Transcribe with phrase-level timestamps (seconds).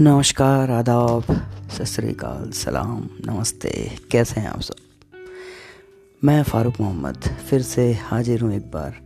[0.00, 1.24] नमस्कार, आदाब,
[1.72, 3.70] सत श्रीकाल सलाम, नमस्ते।
[4.10, 4.74] कैसे हैं आप सब?
[6.22, 8.96] मैं फ़ारूक मोहम्मद, फिर से हाजिर हूँ एक बार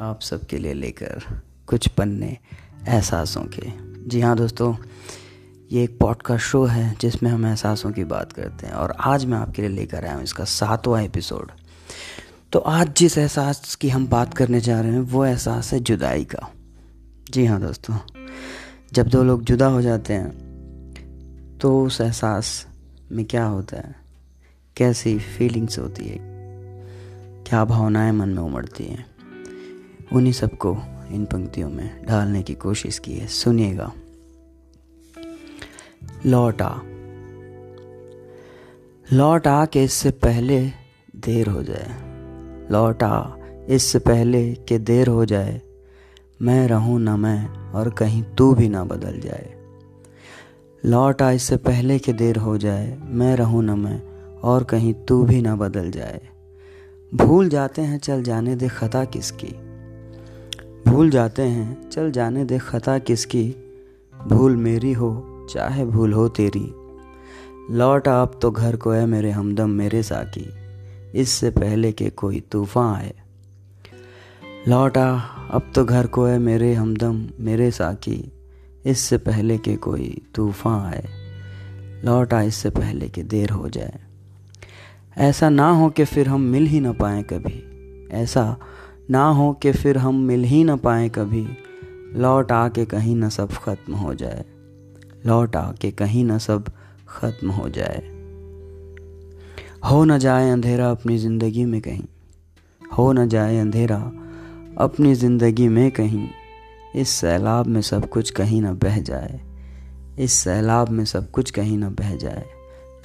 [0.00, 1.24] आप सबके लिए लेकर
[1.66, 2.36] कुछ पन्ने
[2.88, 3.70] एहसासों के।
[4.08, 4.74] जी हाँ दोस्तों,
[5.72, 9.38] ये एक पॉडकास्ट शो है जिसमें हम एहसासों की बात करते हैं और आज मैं
[9.38, 11.50] आपके लिए लेकर आया हूँ इसका सातवां एपिसोड
[12.52, 16.24] तो आज जिस एहसास की हम बात करने जा रहे हैं, वो एहसास है जुदाई
[16.24, 16.48] का।
[17.30, 17.98] जी हाँ दोस्तों
[18.92, 20.48] जब दो लोग जुदा हो जाते हैं
[21.60, 22.66] तो उस एहसास
[23.12, 23.94] में क्या होता है?
[24.76, 26.18] कैसी फीलिंग्स होती है?
[27.46, 29.06] क्या भावनाएँ मन में उमड़ती हैं?
[30.12, 30.78] उन्हीं सबको
[31.10, 33.92] इन पंक्तियों में ढालने की कोशिश की है। सुनिएगा।
[36.26, 36.62] लौट
[39.12, 40.70] लौट आ के इससे पहले
[41.16, 42.08] देर हो जाए।
[42.72, 42.98] लौट
[43.70, 45.62] इससे पहले कि देर हो जाए
[46.42, 49.54] मैं रहूँ ना मैं, और कहीं तू भी ना बदल जाए।
[50.84, 54.02] लौट आ इससे पहले कि देर हो जाए, मैं रहूँ ना मैं,
[54.38, 56.20] और कहीं तू भी ना बदल जाए।
[57.14, 59.54] भूल जाते हैं, चल जाने दे खता किसकी।
[60.90, 63.56] भूल जाते हैं, चल जाने दे खता किसकी।
[64.28, 66.74] भूल मेरी हो, चाहे भूल हो तेरी।
[67.70, 70.48] लौट आप तो घर को है मेरे हमदम मेरे साकी।
[71.14, 73.14] इससे पहले के कोई तूफ़ान आए।
[74.66, 75.10] लौटा,
[75.50, 78.32] अब तो घर को है मेरे हमदम, मेरे साकी।
[78.86, 81.04] इससे पहले के कोई तूफ़ान आए,
[82.04, 84.00] लौटा इससे पहले कि देर हो जाए।
[85.18, 87.62] ऐसा ना हो कि फिर हम मिल ही ना पाए कभी।
[88.12, 88.56] ऐसा
[89.10, 91.46] ना हो कि फिर हम मिल ही ना पाए कभी।
[92.16, 94.44] लौट आके कहीं ना सब ख़त्म हो जाए।
[95.26, 96.70] लौट आके कहीं ना सब
[97.08, 98.02] ख़त्म हो जाए।
[99.90, 102.04] हो न जाए अंधेरा अपनी ज़िंदगी में कहीं।
[102.98, 103.98] हो न जाए अंधेरा
[104.78, 106.28] अपनी ज़िंदगी में कहीं,
[106.96, 109.40] इस सैलाब में सब कुछ कहीं ना बह जाए,
[110.18, 112.44] इस सैलाब में सब कुछ कहीं ना बह जाए,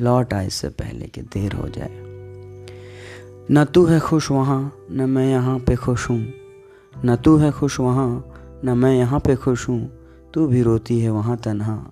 [0.00, 1.90] लौट आए इससे पहले कि देर हो जाए।
[3.50, 6.32] न तू है खुश वहाँ, न मैं यहाँ पे खुश हूँ।
[7.04, 8.32] न तू है खुश वहाँ,
[8.64, 9.90] न मैं यहाँ पे खुश हूँ।
[10.34, 11.90] तू भी रोती है वहाँ तनहा,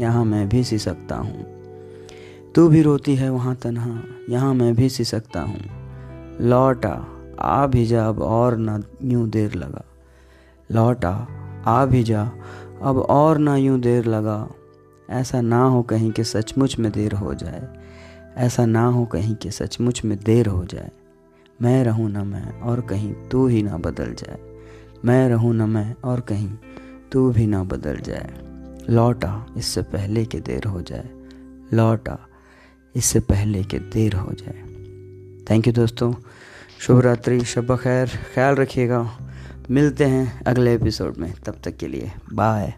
[0.00, 1.46] यहाँ मैं भी सी सकता हूँ।
[2.54, 5.60] तू भी रोती है वहाँ तनहा, यहाँ मैं भी सी सकता हूँ।
[6.40, 6.86] लौट
[7.42, 9.84] आ भी जा, अब और ना यूँ देर लगा।
[10.72, 11.04] लौट,
[11.66, 12.32] आ भी जा,
[12.82, 14.48] अब और ना यूँ देर लगा।
[15.10, 17.68] ऐसा ना हो कहीं कि सचमुच में देर हो जाए।
[18.36, 20.90] ऐसा ना हो कहीं कि सचमुच में देर हो जाए।
[21.62, 24.38] मैं रहूँ न मैं, और कहीं तू ही ना बदल जाए।
[25.04, 26.50] मैं रहूँ न मैं, और कहीं
[27.12, 28.34] तू भी ना बदल जाए।
[28.90, 31.10] लौटा, इससे पहले कि देर हो जाए।
[31.72, 32.18] लौटा,
[32.96, 34.62] इससे पहले कि देर हो जाए।
[35.50, 36.12] थैंक यू दोस्तों।
[36.80, 39.18] शुभ रात्रि शब खैर ख्याल रखिएगा।
[39.70, 42.74] मिलते हैं अगले एपिसोड में। तब तक के लिए बाय